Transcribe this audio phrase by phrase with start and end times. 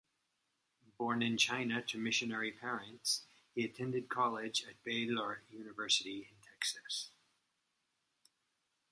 [0.97, 3.21] Born in China to missionary parents,
[3.53, 7.11] he attended college at Baylor University in Texas.